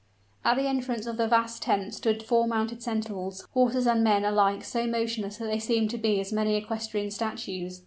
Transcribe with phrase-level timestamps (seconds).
[0.43, 4.63] At the entrance of the vast tent stood four mounted sentinels, horses and men alike
[4.63, 7.79] so motionless that they seemed to be as many equestrian statues.